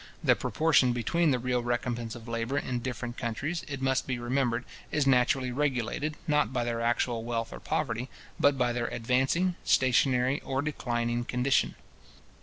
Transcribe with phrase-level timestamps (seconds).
[0.23, 4.65] The proportion between the real recompence of labour in different countries, it must be remembered,
[4.91, 8.09] is naturally regulated, not by their actual wealth or poverty,
[8.39, 11.75] but by their advancing, stationary, or declining condition.